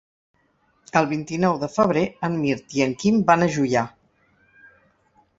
[1.01, 3.83] El vint-i-nou de febrer en Mirt i en Quim van a Juià.